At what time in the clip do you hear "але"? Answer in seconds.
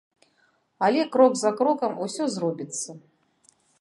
0.87-1.03